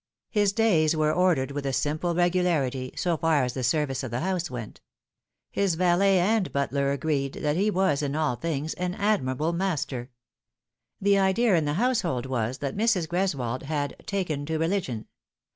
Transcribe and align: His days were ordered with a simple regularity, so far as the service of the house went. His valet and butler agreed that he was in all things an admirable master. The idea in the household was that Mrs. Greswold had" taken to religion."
His 0.31 0.51
days 0.51 0.95
were 0.95 1.13
ordered 1.13 1.51
with 1.51 1.63
a 1.63 1.71
simple 1.71 2.15
regularity, 2.15 2.91
so 2.97 3.17
far 3.17 3.43
as 3.43 3.53
the 3.53 3.63
service 3.63 4.01
of 4.01 4.09
the 4.09 4.21
house 4.21 4.49
went. 4.49 4.81
His 5.51 5.75
valet 5.75 6.17
and 6.17 6.51
butler 6.51 6.91
agreed 6.91 7.33
that 7.33 7.55
he 7.55 7.69
was 7.69 8.01
in 8.01 8.15
all 8.15 8.35
things 8.35 8.73
an 8.73 8.95
admirable 8.95 9.53
master. 9.53 10.09
The 10.99 11.19
idea 11.19 11.55
in 11.55 11.65
the 11.65 11.75
household 11.75 12.25
was 12.25 12.57
that 12.57 12.75
Mrs. 12.75 13.07
Greswold 13.07 13.61
had" 13.61 13.95
taken 14.07 14.43
to 14.47 14.57
religion." 14.57 15.05